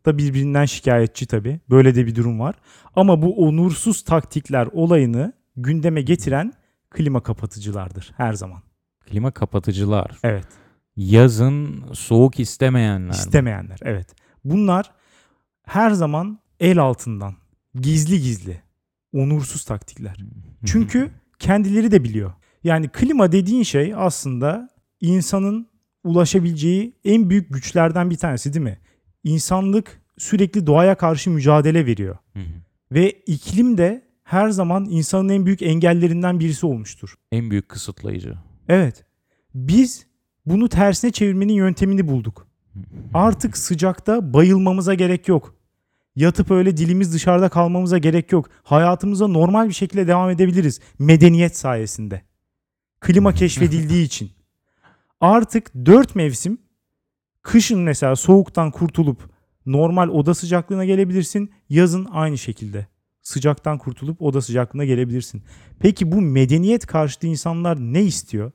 [0.05, 1.59] da birbirinden şikayetçi tabii.
[1.69, 2.55] Böyle de bir durum var.
[2.95, 6.53] Ama bu onursuz taktikler olayını gündeme getiren
[6.89, 8.61] klima kapatıcılardır her zaman.
[9.05, 10.11] Klima kapatıcılar.
[10.23, 10.47] Evet.
[10.95, 13.13] Yazın soğuk istemeyenler.
[13.13, 14.15] İstemeyenler evet.
[14.43, 14.91] Bunlar
[15.63, 17.35] her zaman el altından
[17.81, 18.61] gizli gizli
[19.13, 20.17] onursuz taktikler.
[20.65, 22.33] Çünkü kendileri de biliyor.
[22.63, 24.74] Yani klima dediğin şey aslında
[25.05, 25.67] insanın
[26.03, 28.79] ulaşabileceği en büyük güçlerden bir tanesi değil mi?
[29.23, 32.17] İnsanlık sürekli doğaya karşı mücadele veriyor.
[32.33, 32.43] Hı hı.
[32.91, 37.15] Ve iklim de her zaman insanın en büyük engellerinden birisi olmuştur.
[37.31, 38.33] en büyük kısıtlayıcı.
[38.67, 39.05] Evet.
[39.55, 40.05] Biz
[40.45, 42.47] bunu tersine çevirmenin yöntemini bulduk.
[43.13, 45.55] Artık sıcakta bayılmamıza gerek yok.
[46.15, 48.49] Yatıp öyle dilimiz dışarıda kalmamıza gerek yok.
[48.63, 50.79] Hayatımıza normal bir şekilde devam edebiliriz.
[50.99, 52.21] Medeniyet sayesinde.
[53.01, 54.31] Klima keşfedildiği için.
[55.21, 56.57] Artık dört mevsim
[57.41, 59.29] kışın mesela soğuktan kurtulup
[59.65, 61.51] normal oda sıcaklığına gelebilirsin.
[61.69, 62.87] Yazın aynı şekilde.
[63.21, 65.43] Sıcaktan kurtulup oda sıcaklığına gelebilirsin.
[65.79, 68.51] Peki bu medeniyet karşıtı insanlar ne istiyor?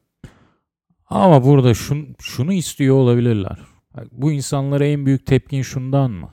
[1.07, 3.59] Ama burada şun, şunu istiyor olabilirler.
[4.13, 6.31] Bu insanlara en büyük tepkin şundan mı?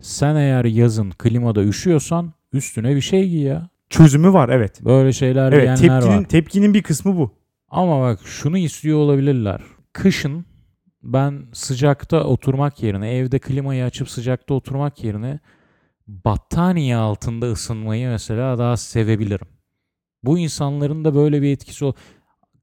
[0.00, 3.68] Sen eğer yazın klimada üşüyorsan üstüne bir şey giy ya.
[3.90, 4.84] Çözümü var evet.
[4.84, 6.28] Böyle şeyler Evet diyenler tepkinin, var.
[6.28, 7.34] tepkinin bir kısmı bu.
[7.70, 9.60] Ama bak şunu istiyor olabilirler.
[9.92, 10.44] Kışın
[11.02, 15.38] ben sıcakta oturmak yerine evde klimayı açıp sıcakta oturmak yerine
[16.06, 19.46] battaniye altında ısınmayı mesela daha sevebilirim.
[20.22, 21.92] Bu insanların da böyle bir etkisi ol.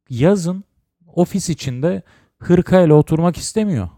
[0.10, 0.64] Yazın
[1.16, 2.02] ofis içinde
[2.40, 3.90] hırkayla oturmak istemiyor.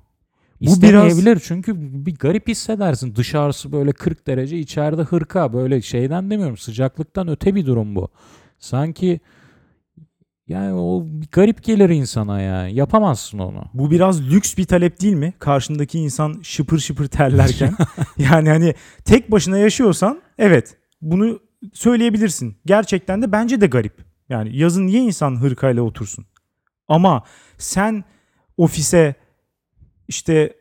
[0.61, 1.73] Bu biraz- çünkü
[2.05, 3.15] bir garip hissedersin.
[3.15, 8.09] Dışarısı böyle 40 derece içeride hırka böyle şeyden demiyorum sıcaklıktan öte bir durum bu.
[8.59, 9.19] Sanki
[10.49, 12.67] yani o garip gelir insana ya.
[12.67, 13.63] Yapamazsın onu.
[13.73, 15.33] Bu biraz lüks bir talep değil mi?
[15.39, 17.73] Karşındaki insan şıpır şıpır terlerken.
[18.17, 21.39] yani hani tek başına yaşıyorsan evet bunu
[21.73, 22.57] söyleyebilirsin.
[22.65, 23.93] Gerçekten de bence de garip.
[24.29, 26.25] Yani yazın niye insan hırkayla otursun?
[26.87, 27.23] Ama
[27.57, 28.03] sen
[28.57, 29.15] ofise
[30.07, 30.53] işte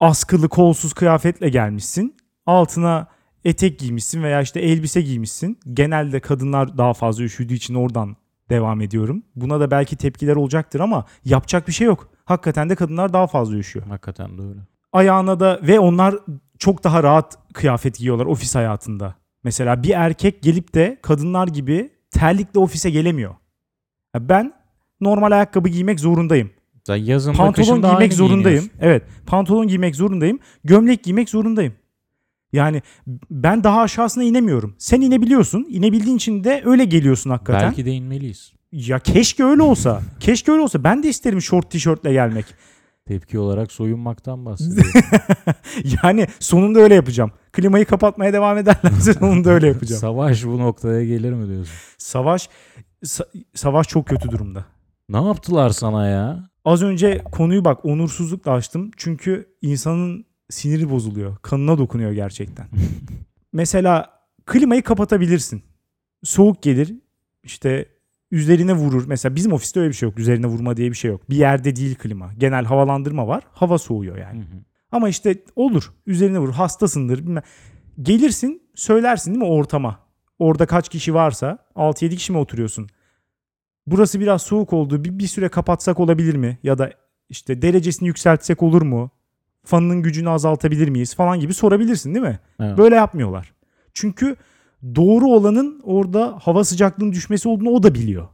[0.00, 2.16] askılı kolsuz kıyafetle gelmişsin.
[2.46, 3.06] Altına
[3.44, 5.58] etek giymişsin veya işte elbise giymişsin.
[5.72, 8.16] Genelde kadınlar daha fazla üşüdüğü için oradan
[8.50, 9.22] devam ediyorum.
[9.36, 12.08] Buna da belki tepkiler olacaktır ama yapacak bir şey yok.
[12.24, 13.86] Hakikaten de kadınlar daha fazla üşüyor.
[13.86, 14.60] Hakikaten öyle.
[14.92, 16.14] Ayağına da ve onlar
[16.58, 19.14] çok daha rahat kıyafet giyiyorlar ofis hayatında.
[19.44, 23.34] Mesela bir erkek gelip de kadınlar gibi terlikle ofise gelemiyor.
[24.14, 24.52] Ya Ben
[25.00, 26.50] normal ayakkabı giymek zorundayım.
[26.88, 28.70] Da yazın da Pantolon kışın da giymek aynı zorundayım.
[28.80, 30.38] Evet, pantolon giymek zorundayım.
[30.64, 31.74] Gömlek giymek zorundayım.
[32.52, 32.82] Yani
[33.30, 34.74] ben daha aşağısına inemiyorum.
[34.78, 35.66] Sen inebiliyorsun.
[35.70, 37.62] İnebildiğin için de öyle geliyorsun hakikaten.
[37.62, 38.52] Belki de inmeliyiz.
[38.72, 40.00] Ya keşke öyle olsa.
[40.20, 40.84] keşke öyle olsa.
[40.84, 42.44] Ben de isterim şort tişörtle gelmek.
[43.06, 44.90] Tepki olarak soyunmaktan bahsediyorum.
[46.02, 47.30] Yani sonunda öyle yapacağım.
[47.52, 50.00] Klimayı kapatmaya devam ederlerse sonunda öyle yapacağım.
[50.00, 51.74] Savaş bu noktaya gelir mi diyorsun?
[51.98, 52.48] Savaş
[53.04, 54.64] sa- savaş çok kötü durumda.
[55.08, 56.50] Ne yaptılar sana ya?
[56.64, 58.90] Az önce konuyu bak onursuzlukla açtım.
[58.96, 61.36] Çünkü insanın siniri bozuluyor.
[61.36, 62.66] Kanına dokunuyor gerçekten.
[63.52, 65.62] Mesela klimayı kapatabilirsin.
[66.24, 66.94] Soğuk gelir.
[67.42, 67.88] işte
[68.30, 69.04] üzerine vurur.
[69.06, 70.18] Mesela bizim ofiste öyle bir şey yok.
[70.18, 71.30] Üzerine vurma diye bir şey yok.
[71.30, 72.32] Bir yerde değil klima.
[72.38, 73.42] Genel havalandırma var.
[73.52, 74.38] Hava soğuyor yani.
[74.38, 74.60] Hı hı.
[74.92, 75.92] Ama işte olur.
[76.06, 76.52] Üzerine vurur.
[76.52, 77.18] Hastasındır.
[77.18, 77.42] Bilmem.
[78.02, 79.98] Gelirsin söylersin değil mi ortama.
[80.38, 82.88] Orada kaç kişi varsa 6-7 kişi mi oturuyorsun?
[83.86, 85.04] Burası biraz soğuk oldu.
[85.04, 86.58] Bir, bir süre kapatsak olabilir mi?
[86.62, 86.92] Ya da
[87.28, 89.10] işte derecesini yükseltsek olur mu?
[89.66, 91.14] Fanının gücünü azaltabilir miyiz?
[91.14, 92.38] Falan gibi sorabilirsin değil mi?
[92.60, 92.78] Evet.
[92.78, 93.52] Böyle yapmıyorlar.
[93.94, 94.36] Çünkü
[94.94, 98.28] doğru olanın orada hava sıcaklığının düşmesi olduğunu o da biliyor.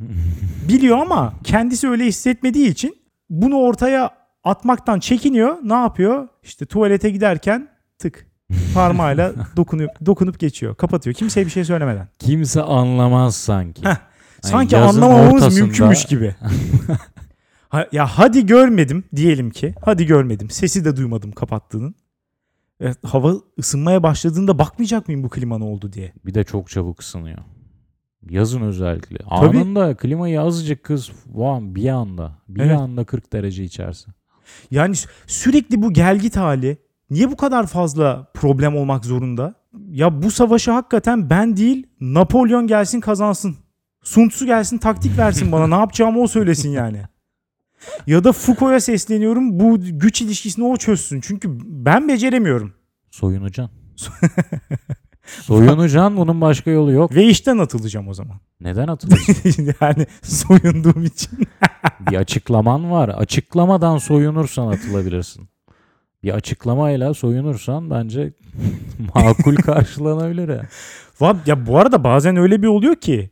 [0.68, 2.96] Biliyor ama kendisi öyle hissetmediği için
[3.30, 4.10] bunu ortaya
[4.44, 5.56] atmaktan çekiniyor.
[5.62, 6.28] Ne yapıyor?
[6.42, 8.26] İşte tuvalete giderken tık
[8.74, 10.74] parmağıyla dokunup dokunup geçiyor.
[10.74, 11.14] Kapatıyor.
[11.14, 12.08] Kimseye bir şey söylemeden.
[12.18, 13.82] Kimse anlamaz sanki.
[13.82, 13.98] Heh, Yani
[14.42, 16.34] Sanki yazın anlamamamız ortasında- mümkünmüş gibi.
[17.68, 19.74] Ha- ya hadi görmedim diyelim ki.
[19.84, 20.50] Hadi görmedim.
[20.50, 21.94] Sesi de duymadım kapattığının.
[22.82, 26.12] E, hava ısınmaya başladığında bakmayacak mıyım bu klima ne oldu diye.
[26.26, 27.38] Bir de çok çabuk ısınıyor.
[28.30, 29.16] Yazın özellikle.
[29.18, 29.58] Tabii.
[29.58, 32.32] Anında klimayı azıcık kız vam bir anda.
[32.48, 32.78] Bir Evet.
[32.78, 34.12] anda 40 derece içersin.
[34.70, 36.76] Yani sü- sürekli bu gelgit hali
[37.10, 39.54] niye bu kadar fazla problem olmak zorunda?
[39.90, 43.56] Ya bu savaşı hakikaten ben değil Napolyon gelsin kazansın.
[44.02, 47.02] Sun Tzu gelsin taktik versin bana ne yapacağımı o söylesin yani.
[48.06, 51.20] Ya da Foucault'a sesleniyorum bu güç ilişkisini o çözsün.
[51.20, 52.72] Çünkü ben beceremiyorum.
[53.10, 53.78] Soyunacaksın.
[55.42, 57.14] Soyunacaksın bunun başka yolu yok.
[57.14, 58.36] Ve işten atılacağım o zaman.
[58.60, 59.74] Neden atılırsın?
[59.80, 61.30] yani soyunduğum için.
[62.10, 63.08] bir açıklaman var.
[63.08, 65.48] Açıklamadan soyunursan atılabilirsin.
[66.22, 68.32] Bir açıklamayla soyunursan bence
[69.14, 70.48] makul karşılanabilir.
[70.48, 70.66] ya.
[71.46, 73.30] Ya bu arada bazen öyle bir oluyor ki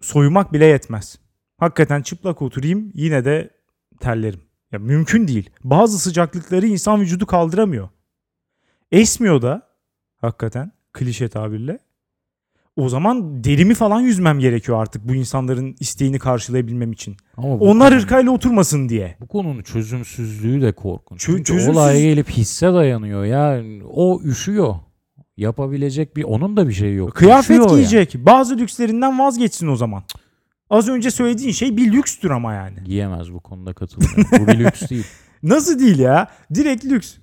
[0.00, 1.18] soyumak bile yetmez.
[1.58, 3.50] Hakikaten çıplak oturayım yine de
[4.00, 4.40] terlerim.
[4.72, 5.50] Ya mümkün değil.
[5.64, 7.88] Bazı sıcaklıkları insan vücudu kaldıramıyor.
[8.92, 9.62] Esmiyor da
[10.16, 11.78] hakikaten klişe tabirle.
[12.76, 17.16] O zaman derimi falan yüzmem gerekiyor artık bu insanların isteğini karşılayabilmem için.
[17.36, 19.16] Ama bu Onlar konu- ırkayla oturmasın diye.
[19.20, 21.20] Bu konunun çözümsüzlüğü de korkunç.
[21.20, 23.24] Çö- Çünkü çözümsüz- olaya gelip hisse dayanıyor.
[23.24, 24.74] Ya o üşüyor.
[25.36, 27.14] Yapabilecek bir onun da bir şeyi yok.
[27.14, 28.14] Kıyafet Üşüyor giyecek.
[28.18, 30.02] Bazı lükslerinden vazgeçsin o zaman.
[30.70, 32.76] Az önce söylediğin şey bir lükstür ama yani.
[32.84, 34.24] Giyemez bu konuda katılmıyorum.
[34.40, 35.04] bu bir lüks değil.
[35.42, 36.26] Nasıl değil ya?
[36.54, 37.14] Direkt lüks.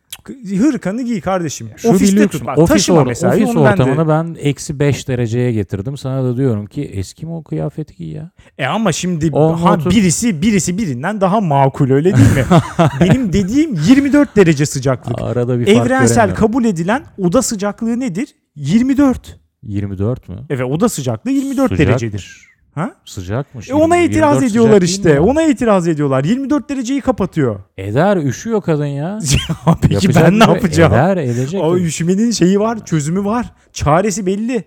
[0.59, 1.69] Hırkanı giy kardeşim.
[1.77, 2.31] Şu Ofiste bir lüks.
[2.31, 2.45] tut.
[2.47, 3.33] Bak, ofis or- mesela.
[3.35, 5.97] ofis ortamını ben eksi 5 dereceye getirdim.
[5.97, 8.31] Sana da diyorum ki Eskimo kıyafeti giy ya.
[8.57, 9.89] E ama şimdi Onunla ha, otur.
[9.91, 12.45] birisi birisi birinden daha makul öyle değil mi?
[13.01, 15.21] Benim dediğim 24 derece sıcaklık.
[15.21, 16.35] Arada bir fark Evrensel göremiyorum.
[16.47, 18.27] kabul edilen oda sıcaklığı nedir?
[18.55, 19.39] 24.
[19.63, 20.35] 24 mü?
[20.49, 21.79] Evet oda sıcaklığı 24 Sıcakmış.
[21.87, 22.41] derecedir.
[22.75, 22.91] Ha?
[23.05, 23.69] Sıcakmış.
[23.69, 25.19] E ona 24 itiraz ediyorlar işte.
[25.19, 26.23] Ona itiraz ediyorlar.
[26.23, 27.59] 24 dereceyi kapatıyor.
[27.77, 29.19] Eder üşüyor kadın ya.
[29.81, 30.93] Peki Yapacak ben ne şey- yapacağım?
[30.93, 31.61] Eder edecek.
[31.63, 33.45] O üşümenin şeyi var, çözümü var.
[33.73, 34.63] Çaresi belli.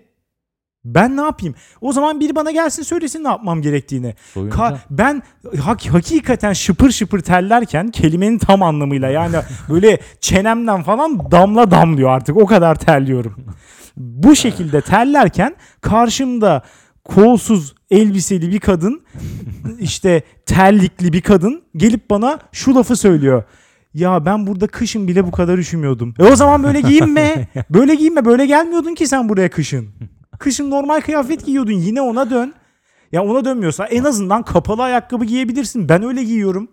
[0.85, 1.55] Ben ne yapayım?
[1.81, 4.15] O zaman biri bana gelsin söylesin ne yapmam gerektiğini.
[4.33, 4.55] Soyunca.
[4.57, 5.23] Ka- ben
[5.57, 9.35] hak- hakikaten şıpır şıpır terlerken kelimenin tam anlamıyla yani
[9.69, 13.35] böyle çenemden falan damla damlıyor artık o kadar terliyorum.
[13.97, 16.61] Bu şekilde terlerken karşımda
[17.15, 19.01] kolsuz elbiseli bir kadın
[19.79, 23.43] işte terlikli bir kadın gelip bana şu lafı söylüyor.
[23.93, 26.13] Ya ben burada kışın bile bu kadar üşümüyordum.
[26.19, 27.47] E o zaman böyle giyinme.
[27.69, 28.25] Böyle giyinme.
[28.25, 29.89] Böyle gelmiyordun ki sen buraya kışın.
[30.39, 31.71] Kışın normal kıyafet giyiyordun.
[31.71, 32.53] Yine ona dön.
[33.11, 35.89] Ya ona dönmüyorsa en azından kapalı ayakkabı giyebilirsin.
[35.89, 36.67] Ben öyle giyiyorum.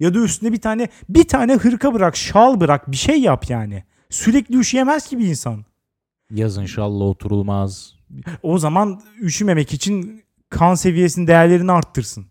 [0.00, 3.84] Ya da üstüne bir tane bir tane hırka bırak, şal bırak, bir şey yap yani.
[4.10, 5.64] Sürekli üşüyemez ki bir insan.
[6.30, 7.99] Yazın şalla oturulmaz.
[8.42, 12.26] O zaman üşümemek için kan seviyesinin değerlerini arttırsın.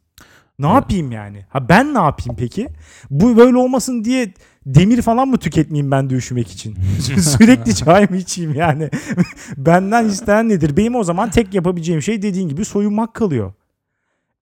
[0.59, 0.75] Ne Evet.
[0.75, 1.45] yapayım yani?
[1.49, 2.67] Ha ben ne yapayım peki?
[3.09, 4.33] Bu böyle olmasın diye
[4.65, 6.77] demir falan mı tüketmeyeyim ben de üşümek için?
[7.19, 8.89] Sürekli çay mı içeyim yani?
[9.57, 10.77] Benden istenen nedir?
[10.77, 13.53] Benim o zaman tek yapabileceğim şey dediğin gibi soyunmak kalıyor.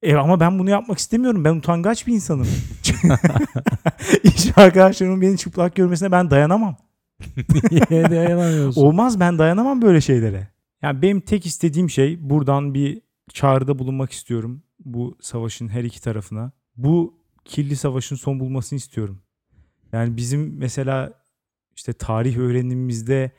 [0.03, 1.43] E ama ben bunu yapmak istemiyorum.
[1.45, 2.47] Ben utangaç bir insanım.
[4.23, 6.75] İş arkadaşlarımın beni çıplak görmesine ben dayanamam.
[7.71, 8.81] Niye dayanamıyorsun?
[8.81, 10.47] Olmaz ben dayanamam böyle şeylere.
[10.81, 13.01] Yani benim tek istediğim şey buradan bir
[13.33, 16.51] çağrıda bulunmak istiyorum bu savaşın her iki tarafına.
[16.75, 19.21] Bu kirli savaşın son bulmasını istiyorum.
[19.91, 21.13] Yani bizim mesela
[21.75, 23.31] işte tarih öğrenimimizde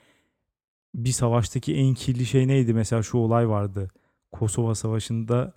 [0.94, 2.74] bir savaştaki en kirli şey neydi?
[2.74, 3.90] Mesela şu olay vardı.
[4.32, 5.54] Kosova Savaşı'nda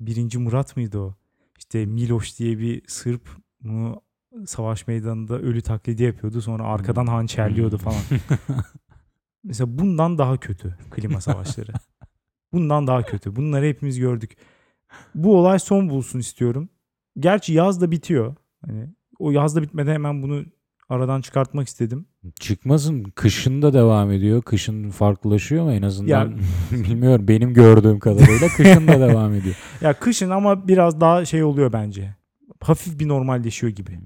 [0.00, 1.14] birinci Murat mıydı o?
[1.58, 3.28] İşte Miloš diye bir Sırp
[3.60, 4.02] bunu
[4.46, 6.40] savaş meydanında ölü taklidi yapıyordu.
[6.40, 8.00] Sonra arkadan hançerliyordu falan.
[9.44, 11.72] Mesela bundan daha kötü klima savaşları.
[12.52, 13.36] bundan daha kötü.
[13.36, 14.36] Bunları hepimiz gördük.
[15.14, 16.68] Bu olay son bulsun istiyorum.
[17.18, 18.34] Gerçi yaz da bitiyor.
[18.66, 20.44] Hani o yaz da bitmeden hemen bunu
[20.88, 22.06] aradan çıkartmak istedim.
[22.40, 23.04] Çıkmasın.
[23.14, 24.42] Kışın da devam ediyor.
[24.42, 26.08] Kışın farklılaşıyor mu en azından?
[26.08, 26.36] Ya-
[26.84, 27.28] Bilmiyorum.
[27.28, 29.54] Benim gördüğüm kadarıyla kışın da devam ediyor.
[29.80, 32.16] Ya kışın ama biraz daha şey oluyor bence.
[32.60, 33.98] Hafif bir normalleşiyor gibi.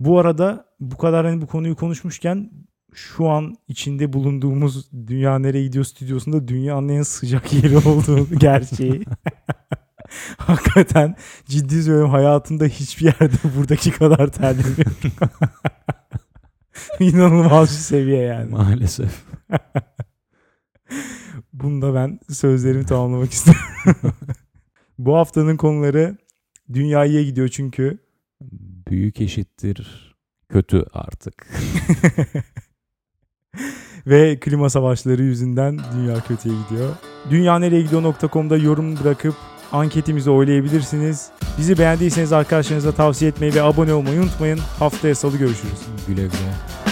[0.00, 2.50] Bu arada bu kadar hani bu konuyu konuşmuşken
[2.94, 9.04] şu an içinde bulunduğumuz Dünya Nereye Gidiyor stüdyosunda dünyanın en sıcak yeri olduğu gerçeği.
[10.36, 15.12] Hakikaten ciddi söylüyorum hayatımda hiçbir yerde buradaki kadar terlemiyorum.
[17.00, 18.50] İnanılmaz bir seviye yani.
[18.50, 19.24] Maalesef.
[21.52, 24.14] Bunda ben sözlerimi tamamlamak istiyorum.
[24.98, 26.16] Bu haftanın konuları
[26.72, 27.98] dünyaya gidiyor çünkü.
[28.88, 30.12] Büyük eşittir
[30.48, 31.48] kötü artık.
[34.06, 36.88] Ve klima savaşları yüzünden dünya kötüye gidiyor.
[37.30, 39.34] Dünyanereyegidiyor.com'da yorum bırakıp
[39.72, 41.30] anketimizi oylayabilirsiniz.
[41.58, 44.58] Bizi beğendiyseniz arkadaşlarınıza tavsiye etmeyi ve abone olmayı unutmayın.
[44.78, 45.80] Haftaya salı görüşürüz.
[46.08, 46.91] Güle güle.